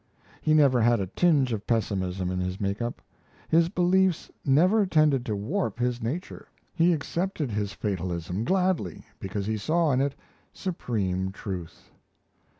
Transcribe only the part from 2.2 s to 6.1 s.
in his make up, his beliefs never tended to warp his